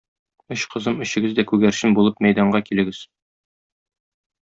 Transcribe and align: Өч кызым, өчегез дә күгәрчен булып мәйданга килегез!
Өч 0.55 0.63
кызым, 0.75 0.97
өчегез 1.07 1.37
дә 1.41 1.47
күгәрчен 1.53 1.95
булып 2.01 2.27
мәйданга 2.29 2.65
килегез! 2.73 3.07